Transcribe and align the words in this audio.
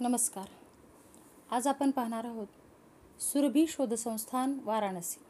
नमस्कार. 0.00 0.44
आज 1.50 1.66
आपण 1.66 1.90
पाहणार 1.90 2.24
आहोत 2.24 2.46
सुरभी 3.22 3.66
शोधसंस्थान 3.66 4.58
वाराणसी. 4.64 5.20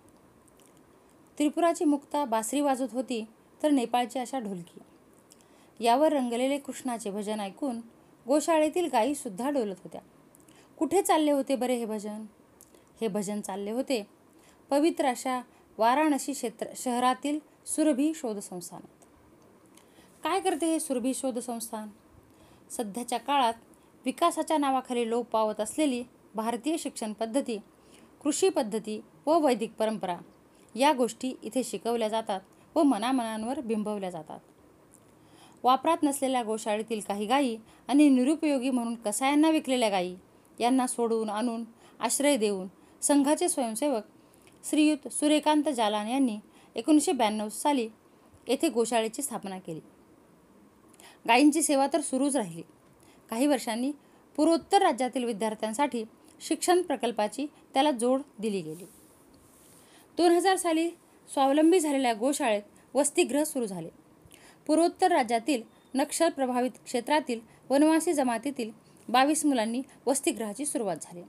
त्रिपुराची 1.38 1.84
मुक्ता 1.84 2.24
बासरी 2.24 2.60
वाजवत 2.60 2.88
होती 2.92 3.24
तर 3.62 3.70
नेपाळची 3.70 4.18
अशा 4.18 4.38
ढोलकी. 4.38 4.80
यावर 5.84 6.12
रंगलेले 6.12 6.58
कृष्णाचे 6.58 7.10
भजन 7.10 7.40
ऐकून 7.40 7.80
गोशाळेतील 8.26 8.88
गायीसुद्धा 8.92 9.50
डोलत 9.50 9.76
होत्या. 9.84 10.00
कुठे 10.78 11.02
चालले 11.02 11.30
होते 11.30 11.56
बरे 11.56 11.76
हे 11.76 11.84
भजन? 11.84 12.24
हे 13.00 13.08
भजन 13.08 13.40
चालले 13.40 13.70
होते 13.70 14.06
पवित्र 14.70 15.06
अशा 15.06 15.40
वाराणसी 15.78 16.32
क्षेत्र 16.32 16.66
शहरातील 16.76 17.38
सुरभी 17.66 18.14
शोधसंस्थानात 18.14 19.04
काय 20.24 20.40
करते 20.40 20.66
हे 20.66 20.80
सुरभी 20.80 21.14
शोधसंस्थान 21.14 21.88
सध्याच्या 22.70 23.18
काळात 23.18 23.54
विकासाच्या 24.04 24.58
नावाखाली 24.58 25.08
लोप 25.10 25.26
पावत 25.26 25.60
असलेली 25.60 26.02
भारतीय 26.34 26.76
शिक्षण 26.78 27.12
पद्धती 27.12 27.58
कृषी 28.22 28.48
पद्धती 28.48 29.00
व 29.26 29.38
वैदिक 29.38 29.72
परंपरा 29.72 30.16
या 30.74 30.92
गोष्टी 30.92 31.32
इथे 31.42 31.64
शिकवल्या 31.64 32.08
जातात 32.08 32.40
व 32.74 32.82
मनामनांवर 32.82 33.60
बिंबवल्या 33.60 34.10
जातात. 34.10 34.40
वापरात 35.62 35.96
नसलेल्या 36.02 36.42
गोशाळेतील 36.42 37.00
काही 37.00 37.26
गायी 37.26 37.56
आणि 37.88 38.08
निरुपयोगी 38.08 38.70
म्हणून 38.70 38.94
कसायांना 38.94 39.50
विकलेल्या 39.50 39.88
गायी 39.88 40.16
यांना 40.60 40.86
सोडवून 40.86 41.30
आणून 41.30 41.64
आश्रय 42.00 42.36
देऊन 42.36 42.68
संघाचे 43.02 43.48
स्वयंसेवक 43.48 44.02
श्रीयुत 44.70 45.08
सूर्यकांत 45.08 45.68
जालान 45.68 46.08
यांनी 46.08 46.38
एकोणीसशे 46.74 47.12
ब्याण्णव 47.12 47.48
साली 47.48 47.88
येथे 48.48 48.68
गोशाळेची 48.68 49.22
स्थापना 49.22 49.58
केली. 49.58 49.80
गायींची 51.28 51.62
सेवा 51.62 51.86
तर 51.92 52.00
सुरूच 52.00 52.36
राहिली. 52.36 52.62
काही 53.30 53.46
वर्षांनी 53.46 53.92
पूर्वोत्तर 54.36 54.82
राज्यातील 54.82 55.24
विद्यार्थ्यांसाठी 55.24 56.04
शिक्षण 56.40 56.82
प्रकल्पाची 56.82 57.46
त्याला 57.74 57.90
जोड 57.90 58.20
दिली 58.38 58.60
गेली. 58.60 58.84
दोन 60.18 60.30
हजार 60.30 60.56
साली 60.56 60.88
स्वावलंबी 61.28 61.80
झालेल्या 61.80 62.12
गोशाळेत 62.14 62.62
वसतिगृह 62.94 63.42
सुरू 63.44 63.66
झाले. 63.66 63.88
पूर्वोत्तर 64.66 65.12
राज्यातील 65.12 65.62
नक्षल 65.94 66.28
प्रभावित 66.28 66.70
क्षेत्रातील 66.84 67.40
वनवासी 67.70 68.12
जमातीतील 68.12 68.70
बावीस 69.08 69.46
मुलांनी 69.46 69.82
वसतिगृहाची 70.06 70.66
सुरुवात 70.66 70.96
झाली. 71.02 71.22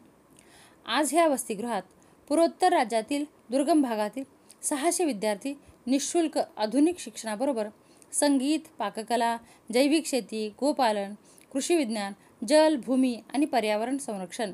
आज 0.85 1.13
ह्या 1.13 1.27
वसतिगृहात 1.27 1.81
पूर्वोत्तर 2.29 2.73
राज्यातील 2.73 3.25
दुर्गम 3.49 3.81
भागातील 3.81 4.23
सहाशे 4.63 5.05
विद्यार्थी 5.05 5.53
निशुल्क 5.87 6.37
आधुनिक 6.57 6.99
शिक्षणाबरोबर 6.99 7.67
संगीत 8.13 8.59
पाककला 8.79 9.37
जैविक 9.73 10.05
शेती 10.05 10.47
गोपालन 10.59 11.13
कृषी 11.53 11.75
विज्ञान 11.75 12.13
जल 12.47 12.75
भूमी 12.85 13.19
आणि 13.33 13.45
पर्यावरण 13.45 13.97
संरक्षण 13.97 14.53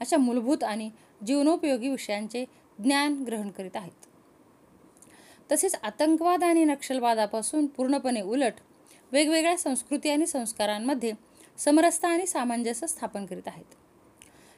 अशा 0.00 0.16
मूलभूत 0.16 0.64
आणि 0.64 0.90
जीवनोपयोगी 1.26 1.88
विषयांचे 1.88 2.44
ज्ञान 2.78 3.22
ग्रहण 3.24 3.50
करीत 3.50 3.76
आहेत. 3.76 4.06
तसेच 5.52 5.74
आतंकवाद 5.82 6.44
आणि 6.44 6.64
नक्षलवादापासून 6.64 7.66
पूर्णपणे 7.66 8.20
उलट 8.20 8.52
वेगवेगळ्या 9.12 9.56
संस्कृती 9.58 10.10
आणि 10.10 10.26
संस्कारांमध्ये 10.26 11.12
समरसता 11.58 12.08
आणि 12.08 12.26
सामंजस्य 12.26 12.86
स्थापन 12.86 13.26
करीत 13.26 13.46
आहेत. 13.46 13.64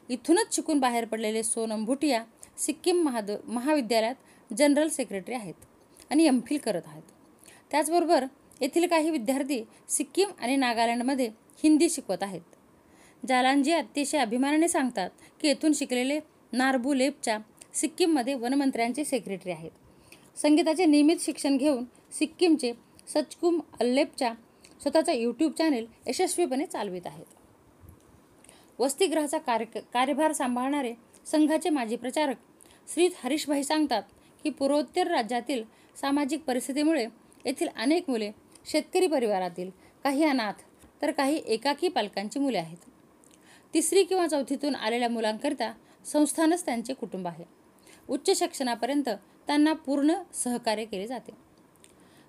इथूनच 0.08 0.54
शिकून 0.56 0.80
बाहेर 0.80 1.04
पडलेले 1.04 1.42
सोनम 1.42 1.84
भुटिया 1.84 2.24
सिक्कीम 2.58 3.02
महाद 3.02 3.30
महाविद्यालयात 3.44 4.14
जनरल 4.58 4.88
सेक्रेटरी 4.88 5.34
आहेत 5.34 5.54
आणि 6.10 6.26
एम 6.26 6.40
फिल 6.46 6.58
करत 6.58 6.82
आहेत. 6.86 7.02
त्याचबरोबर 7.70 8.24
येथील 8.60 8.86
काही 8.86 9.10
विद्यार्थी 9.10 9.62
सिक्कीम 9.88 10.30
आणि 10.40 10.56
नागालँडमध्ये 10.56 11.28
हिंदी 11.62 11.88
शिकवत 11.90 12.22
आहेत. 12.22 12.40
जालांजी 13.28 13.72
अतिशय 13.72 14.18
अभिमानाने 14.18 14.68
सांगतात 14.68 15.10
की 15.40 15.48
येथून 15.48 15.72
शिकलेले 15.72 16.18
नारबू 16.52 16.94
लेपच्या 16.94 17.38
सिक्कीममध्ये 17.74 18.34
वनमंत्र्यांचे 18.34 19.04
सेक्रेटरी 19.04 19.52
आहेत. 19.52 19.70
संगीताचे 20.36 20.86
नियमित 20.86 21.16
शिक्षण 21.20 21.56
घेऊन 21.56 21.84
सिक्कीमचे 22.12 22.72
सचकुम 23.08 23.60
अल्लेपच्या 23.80 24.32
स्वतःचा 24.82 25.12
यूट्यूब 25.12 25.52
चॅनेल 25.52 25.86
यशस्वीपणे 26.06 26.66
चालवित 26.66 27.06
आहेत. 27.06 27.24
वसतिगृहाचा 28.78 29.38
कार्य 29.38 29.80
कार्यभार 29.92 30.32
सांभाळणारे 30.32 30.92
संघाचे 31.26 31.70
माजी 31.70 31.96
प्रचारक 31.96 32.36
श्रीत 32.94 33.10
हरीशभाई 33.24 33.62
सांगतात 33.62 34.02
की 34.44 34.50
पूर्वोत्तर 34.50 35.06
राज्यातील 35.06 35.62
सामाजिक 36.00 36.42
परिस्थितीमुळे 36.42 37.06
येथील 37.44 37.68
अनेक 37.76 38.10
मुले 38.10 38.30
शेतकरी 38.66 39.06
परिवारातील 39.06 39.70
काही 40.04 40.24
अनाथ 40.24 40.52
तर 41.02 41.10
काही 41.10 41.42
एकाकी 41.46 41.88
पालकांची 41.88 42.38
मुले 42.38 42.58
आहेत. 42.58 42.76
तिसरी 43.74 44.04
किंवा 44.04 44.26
चौथीतून 44.26 44.74
आलेल्या 44.74 45.08
मुलांकरिता 45.08 45.72
संस्थानच 46.06 46.64
त्यांचे 46.64 46.94
कुटुंब 46.94 47.26
आहे. 47.26 47.44
उच्च 48.08 48.38
शिक्षणापर्यंत 48.38 49.08
त्यांना 49.46 49.72
पूर्ण 49.72 50.14
सहकार्य 50.34 50.84
केले 50.84 51.06
जाते. 51.06 51.32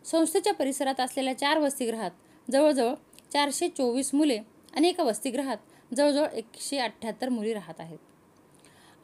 संस्थेच्या 0.05 0.53
परिसरात 0.53 0.99
असलेल्या 0.99 1.37
चार 1.37 1.57
वसतिगृहात 1.57 2.11
जवळजवळ 2.51 2.93
चारशे 3.33 3.67
चोवीस 3.67 4.13
मुले 4.13 4.39
आणि 4.73 4.87
एका 4.87 5.03
वसतिगृहात 5.03 5.57
जवळजवळ 5.95 6.27
एकशे 6.33 6.77
अठ्ठ्याहत्तर 6.77 7.29
मुली 7.29 7.53
राहत 7.53 7.79
आहेत. 7.79 7.97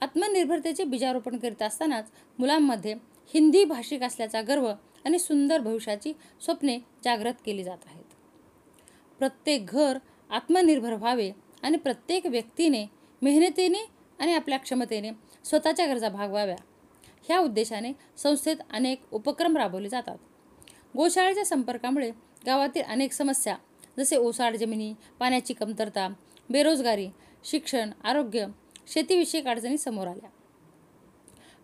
आत्मनिर्भरतेचे 0.02 0.84
बीजारोपण 0.84 1.38
करीत 1.38 1.62
असतानाच 1.62 2.12
मुलांमध्ये 2.40 2.96
हिंदी 3.34 3.64
भाषिक 3.64 4.04
असल्याचा 4.04 4.42
गर्व 4.42 4.74
आणि 5.08 5.20
सुंदर 5.20 5.60
भविष्याची 5.60 6.14
स्वप्ने 6.42 6.80
जागृत 7.04 7.34
केली 7.46 7.64
जात 7.64 7.78
आहेत. 7.86 8.06
प्रत्येक 9.20 9.66
घर 9.66 9.98
आत्मनिर्भर 10.30 10.94
व्हावे 10.94 11.32
आणि 11.64 11.78
प्रत्येक 11.78 12.26
व्यक्तीने 12.26 12.86
मेहनतीने 13.22 13.78
आणि 14.20 14.34
आपल्या 14.34 14.58
क्षमतेने 14.60 15.12
स्वतःच्या 15.44 15.86
गरजा 15.86 16.10
भागवाव्या. 16.10 16.56
ह्या 17.28 17.40
उद्देशाने 17.40 17.94
संस्थेत 18.18 18.58
अनेक 18.70 19.02
उपक्रम 19.12 19.58
राबवले 19.58 19.90
जातात. 19.90 20.18
गोशाळेच्या 20.98 21.46
संपर्कामुळे 21.46 22.12
गावातील 22.46 22.82
अनेक 22.82 23.14
समस्या 23.14 23.58
जसे 23.98 24.18
ओसाड 24.18 24.56
जमिनी 24.56 24.94
पाण्याची 25.20 25.54
कमतरता 25.54 26.08
बेरोजगारी 26.50 27.10
शिक्षण 27.44 27.90
आरोग्य 28.04 28.48
शेतीविषयक 28.88 29.48
अडचणी 29.48 29.78
समोर 29.78 30.08
आल्या. 30.08 30.30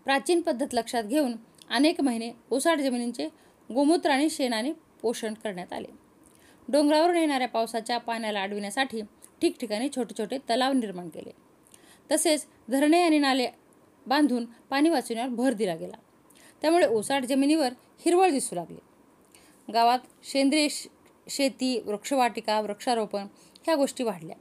प्राचीन 0.06 0.42
पद्धत 0.42 0.74
लक्षात 0.74 1.04
घेऊन 1.04 1.34
अनेक 1.74 2.02
महिने 2.02 2.32
ओसाड 2.52 2.82
जमिनींचे 2.82 3.28
गोमूत्र 3.74 4.10
आणि 4.10 4.30
शेणाने 4.30 4.72
पोषण 5.02 5.34
करण्यात 5.34 5.74
आले. 5.74 5.88
डोंगरावरून 6.68 7.16
येणाऱ्या 7.16 7.48
पावसाच्या 7.48 7.98
पाण्याला 7.98 8.42
अडविण्यासाठी 8.42 9.02
ठिकठिकाणी 9.42 9.90
छोटे 9.96 10.14
छोटे 10.18 10.38
तलाव 10.38 10.74
निर्माण 10.74 11.10
केले. 11.10 11.32
तसेच 12.12 12.46
धरणे 12.70 13.02
आणि 13.02 13.20
नाले 13.20 13.48
बांधून 14.08 14.46
पाणी 14.46 14.90
वाचवण्यावर 14.90 15.30
भर 15.30 15.54
दिला 15.54 15.76
गेला. 15.76 15.98
त्यामुळे 16.62 16.88
ओसाड 16.88 17.26
जमिनीवर 17.26 17.70
हिरवळ 18.06 18.30
दिसू 18.30 18.56
लागली. 18.56 18.80
गावात 19.74 20.00
सेंद्रिय 20.24 20.68
शेती 21.30 21.82
वृक्षवाटिका 21.86 22.62
वृक्षारोपण 22.62 23.28
ह्या 23.66 23.76
गोष्टी 23.76 24.04
वाढल्या. 24.04 24.36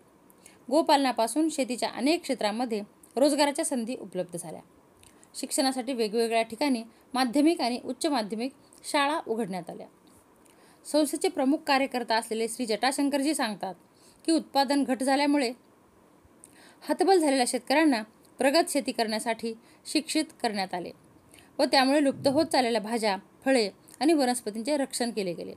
गोपालनापासून 0.71 1.49
शेतीच्या 1.49 1.91
अनेक 1.91 2.23
क्षेत्रांमध्ये 2.23 2.83
रोजगाराच्या 3.17 3.65
संधी 3.65 3.97
उपलब्ध 3.97 4.37
झाल्या. 4.37 4.61
शिक्षणासाठी 5.35 5.93
वेगवेगळ्या 5.93 6.43
ठिकाणी 6.43 6.83
माध्यमिक 7.15 7.61
आणि 7.61 7.79
उच्च 7.85 8.07
माध्यमिक 8.07 8.53
शाळा 8.85 9.21
उघडण्यात 9.27 9.71
आल्या. 9.71 9.87
संस्थेचे 10.87 11.29
प्रमुख 11.29 11.59
कार्यकर्ता 11.59 12.17
असलेले 12.17 12.49
श्री 12.49 12.67
जटाशंकरजी 12.67 13.35
सांगतात 13.35 13.75
की 14.25 14.33
उत्पादन 14.33 14.83
घट 14.85 15.03
झाल्यामुळे 15.03 15.53
हतबल 16.83 17.19
झालेल्या 17.19 17.45
शेतकऱ्यांना 17.49 18.03
प्रगत 18.39 18.71
शेती 18.71 18.93
करण्यासाठी 18.93 19.53
शिक्षित 19.87 20.25
करण्यात 20.43 20.75
आले 20.75 20.91
व 21.59 21.65
त्यामुळे 21.65 22.03
लुप्त 22.05 22.29
होत 22.29 22.47
चाललेल्या 22.47 22.81
भाज्या 22.81 23.17
फळे 23.45 23.69
आणि 24.01 24.13
वनस्पतींचे 24.13 24.77
रक्षण 24.77 25.11
केले 25.11 25.33
गेले. 25.33 25.55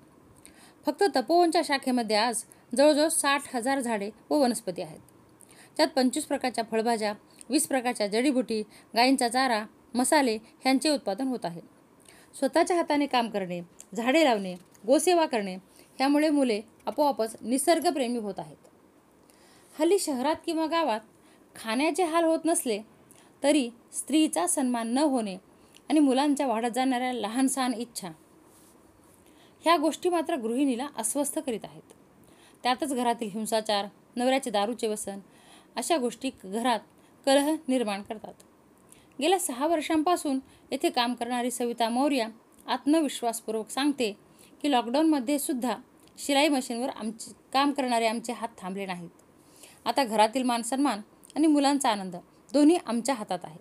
फक्त 0.85 1.03
तपोवनच्या 1.15 1.61
शाखेमध्ये 1.65 2.15
आज 2.15 2.43
जवळजवळ 2.77 3.07
साठ 3.07 3.55
हजार 3.55 3.79
झाडे 3.79 4.09
व 4.29 4.35
वनस्पती 4.35 4.81
आहेत. 4.81 4.99
त्यात 5.77 5.87
पंचवीस 5.87 6.25
प्रकारच्या 6.25 6.63
फळभाज्या 6.71 7.13
वीस 7.49 7.67
प्रकारच्या 7.67 8.07
जडीबुटी 8.07 8.61
गायींचा 8.95 9.27
चारा 9.29 9.63
मसाले 9.93 10.35
ह्यांचे 10.35 10.89
उत्पादन 10.89 11.27
होत 11.27 11.45
आहे. 11.45 11.61
स्वतःच्या 12.35 12.75
हाताने 12.77 13.05
काम 13.05 13.29
करणे 13.29 13.61
झाडे 13.95 14.23
लावणे 14.23 14.53
गोसेवा 14.87 15.25
करणे 15.25 15.55
ह्यामुळे 15.97 16.29
मुले 16.29 16.61
आपोआपच 16.85 17.35
निसर्गप्रेमी 17.41 18.19
होत 18.19 18.39
आहेत. 18.39 18.57
हल्ली 19.79 19.99
शहरात 19.99 20.35
किंवा 20.45 20.65
गावात 20.65 20.99
खाण्याचे 21.55 22.03
हाल 22.03 22.23
होत 22.23 22.45
नसले 22.45 22.79
तरी 23.43 23.69
स्त्रीचा 23.93 24.45
सन्मान 24.47 24.93
न 24.93 24.97
होणे 24.97 25.35
आणि 25.89 25.99
मुलांच्या 25.99 26.47
वाढत 26.47 26.71
जाणाऱ्या 26.75 27.11
लहान 27.13 27.47
सहान 27.47 27.73
इच्छा 27.73 28.09
ह्या 29.63 29.75
गोष्टी 29.77 30.09
मात्र 30.09 30.35
गृहिणीला 30.35 30.87
अस्वस्थ 30.97 31.39
करीत 31.39 31.65
आहेत. 31.65 31.93
त्यातच 32.63 32.93
घरातील 32.93 33.29
हिंसाचार 33.29 33.85
नवऱ्याचे 34.15 34.49
दारूचे 34.49 34.87
व्यसन 34.87 35.19
अशा 35.75 35.97
गोष्टी 35.97 36.29
घरात 36.43 36.79
कलह 37.25 37.55
निर्माण 37.67 38.01
करतात. 38.01 38.33
गेल्या 39.21 39.39
सहा 39.39 39.67
वर्षांपासून 39.67 40.39
येथे 40.71 40.89
काम 40.89 41.13
करणारी 41.13 41.51
सविता 41.51 41.89
मौर्य 41.89 42.27
आत्मविश्वासपूर्वक 42.67 43.69
सांगते 43.69 44.17
की 44.61 44.71
लॉकडाऊनमध्ये 44.71 45.39
सुद्धा 45.39 45.75
शिलाई 46.17 46.47
मशीनवर 46.47 46.89
आमचे 46.89 47.31
काम 47.53 47.71
करणारे 47.71 48.07
आमचे 48.07 48.33
हात 48.33 48.49
थांबले 48.57 48.85
नाहीत. 48.85 49.09
आता 49.85 50.03
घरातील 50.03 50.43
मानसन्मान 50.43 51.01
आणि 51.35 51.47
मुलांचा 51.47 51.89
आनंद 51.89 52.15
दोन्ही 52.53 52.77
आमच्या 52.85 53.15
हातात 53.15 53.39
आहे. 53.43 53.59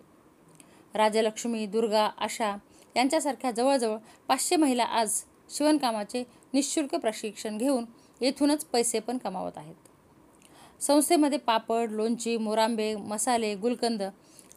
राजलक्ष्मी 0.93 1.65
दुर्गा 1.65 2.09
आशा 2.17 2.55
यांच्यासारख्या 2.95 3.51
जवळजवळ 3.51 3.97
पाचशे 4.27 4.55
महिला 4.55 4.83
आज 4.83 5.21
शिवणकामाचे 5.49 6.23
निशुल्क 6.53 6.95
प्रशिक्षण 6.95 7.57
घेऊन 7.57 7.85
येथूनच 8.21 8.65
पैसे 8.65 8.99
पण 8.99 9.17
कमावत 9.17 9.57
आहेत. 9.57 9.75
संस्थेमध्ये 10.81 11.37
पापड 11.37 11.91
लोणची 11.91 12.35
मोरांबे 12.37 12.95
मसाले 12.95 13.53
गुलकंद 13.55 14.03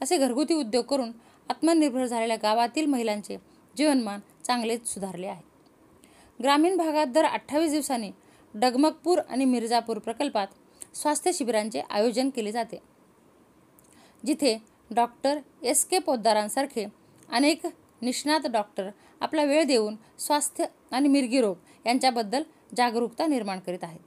असे 0.03 0.17
घरगुती 0.17 0.55
उद्योग 0.55 0.85
करून 0.85 1.13
आत्मनिर्भर 1.49 2.07
झालेल्या 2.07 2.37
गावातील 2.43 2.87
महिलांचे 2.87 3.37
जीवनमान 3.77 4.21
चांगलेच 4.45 4.87
सुधारले 4.89 5.27
आहे. 5.27 5.43
ग्रामीण 6.41 6.77
भागात 6.77 7.07
दर 7.07 7.25
अठ्ठावीस 7.25 7.71
दिवसांनी 7.71 8.11
डगमगपूर 8.55 9.19
आणि 9.19 9.45
मिर्जापूर 9.45 9.99
प्रकल्पात 9.99 10.97
स्वास्थ्य 10.97 11.33
शिबिरांचे 11.33 11.83
आयोजन 11.91 12.31
केले 12.31 12.53
जाते. 12.53 12.81
जिथे 14.27 14.57
डॉक्टर 14.91 15.39
एस 15.63 15.85
के 15.85 15.99
पोद्दारांसारखे 15.99 16.87
अनेक 17.29 17.67
निष्णात 18.03 18.47
डॉक्टर 18.47 18.89
आपला 19.21 19.45
वेळ 19.45 19.65
देऊन 19.65 19.97
स्वास्थ्य 20.19 20.67
आणि 20.91 21.09
मिरगी 21.09 21.41
रोग 21.41 21.57
यांच्याबद्दल 21.87 22.43
जागरूकता 22.77 23.27
निर्माण 23.27 23.61
करीत 23.61 23.85
आहेत. 23.85 24.01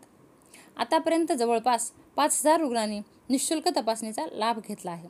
आतापर्यंत 0.77 1.31
जवळपास 1.31 1.91
पाच 2.17 2.37
हजार 2.39 2.59
रुग्णांनी 2.59 2.99
निशुल्क 3.29 3.67
तपासणीचा 3.67 4.25
लाभ 4.31 4.59
घेतला 4.67 4.91
आहे. 4.91 5.07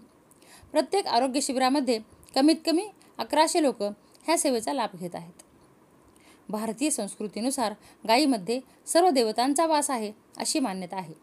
प्रत्येक 0.71 1.07
आरोग्य 1.07 1.41
शिबिरामध्ये 1.41 1.99
कमीत 2.35 2.55
कमी 2.65 2.87
अकराशे 3.17 3.61
लोक 3.61 3.81
ह्या 3.83 4.37
सेवेचा 4.37 4.73
लाभ 4.73 4.95
घेत 4.95 5.15
आहेत. 5.15 5.43
भारतीय 6.49 6.89
संस्कृतीनुसार 6.89 7.73
गायीमध्ये 8.07 8.59
सर्व 8.87 9.09
देवतांचा 9.09 9.65
वास 9.65 9.89
आहे 9.89 10.11
अशी 10.37 10.59
मान्यता 10.59 10.97
आहे. 10.97 11.13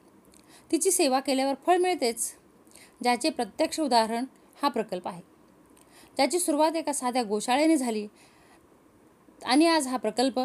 तिची 0.71 0.91
सेवा 0.91 1.21
केल्यावर 1.21 1.55
फळ 1.67 1.77
मिळतेच 1.77 2.33
ज्याचे 3.03 3.31
प्रत्यक्ष 3.31 3.81
उदाहरण 3.81 4.25
हा 4.63 4.69
प्रकल्प 4.69 5.09
आहे. 5.09 5.23
ज्याची 6.17 6.39
सुरुवात 6.39 6.77
एका 6.77 6.93
साध्या 6.93 7.23
गोशाळेने 7.23 7.77
झाली 7.77 8.07
आणि 9.45 9.67
आज 9.67 9.87
हा 9.87 9.97
प्रकल्प 9.97 10.41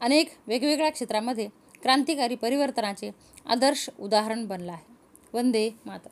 अनेक 0.00 0.28
वेगवेगळ्या 0.46 0.90
क्षेत्रामध्ये 0.90 1.48
क्रांतिकारी 1.82 2.34
परिवर्तनाचे 2.34 3.10
आदर्श 3.46 3.88
उदाहरण 3.98 4.46
बनला 4.46 4.72
आहे. 4.72 4.84
वंदे 5.32 5.70
मातर 5.86 6.08